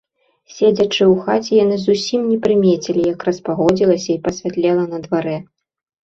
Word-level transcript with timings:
Седзячы 0.53 1.01
ў 1.13 1.25
хаце, 1.25 1.51
яны 1.65 1.75
зусім 1.81 2.23
не 2.29 2.37
прымецілі, 2.45 3.03
як 3.13 3.25
распагодзілася 3.27 4.09
і 4.13 4.17
пасвятлела 4.29 4.83
на 4.95 5.03
дварэ. 5.05 5.37